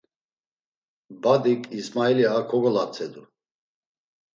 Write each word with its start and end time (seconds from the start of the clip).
Badik, 1.21 1.61
İsmailis 1.79 2.31
a 2.37 2.41
kogolatzedu. 2.49 3.21